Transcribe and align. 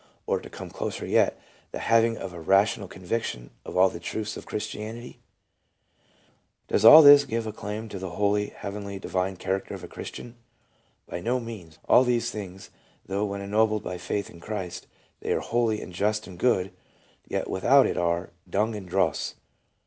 or 0.25 0.39
(to 0.39 0.49
come 0.49 0.71
closer 0.71 1.05
yet) 1.05 1.39
the 1.71 1.77
having 1.77 2.17
a 2.17 2.27
rational 2.39 2.87
conviction 2.87 3.51
of 3.63 3.77
all 3.77 3.87
the 3.87 3.99
truths 3.99 4.35
of 4.35 4.47
Christianity? 4.47 5.19
Does 6.67 6.83
all 6.83 7.03
this 7.03 7.23
give 7.23 7.45
a 7.45 7.51
claim 7.53 7.87
to 7.89 7.99
the 7.99 8.09
holy, 8.09 8.47
heavenly, 8.47 8.97
divine 8.97 9.35
character 9.37 9.75
of 9.75 9.83
a 9.83 9.87
Christian? 9.87 10.37
By 11.07 11.19
no 11.19 11.39
means 11.39 11.77
All 11.87 12.03
these 12.03 12.31
things, 12.31 12.71
though 13.05 13.25
when 13.25 13.41
en 13.41 13.51
nobled 13.51 13.83
by 13.83 13.99
faith 13.99 14.31
in 14.31 14.39
Christ, 14.39 14.87
they 15.19 15.33
are 15.33 15.39
holy 15.39 15.79
and 15.83 15.93
just 15.93 16.25
and 16.25 16.39
good, 16.39 16.73
yet 17.27 17.47
without 17.47 17.85
it 17.85 17.95
are' 17.95 18.31
dung 18.49 18.73
and 18.75 18.89
dross.' 18.89 19.35